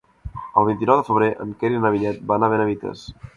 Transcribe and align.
El 0.61 0.65
vint-i-nou 0.69 0.97
de 1.01 1.05
febrer 1.09 1.27
en 1.45 1.51
Quer 1.61 1.71
i 1.75 1.83
na 1.85 1.93
Vinyet 1.97 2.25
van 2.33 2.49
a 2.49 2.51
Benavites. 2.55 3.07